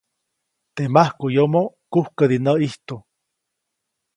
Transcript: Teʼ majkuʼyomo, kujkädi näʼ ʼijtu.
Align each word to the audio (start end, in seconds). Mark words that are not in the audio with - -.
Teʼ 0.75 0.89
majkuʼyomo, 0.93 1.61
kujkädi 1.91 2.37
näʼ 2.45 2.57
ʼijtu. 2.59 2.95